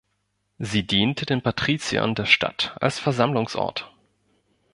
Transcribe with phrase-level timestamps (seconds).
[0.57, 3.93] Sie diente den Patriziern der Stadt als Versammlungsort.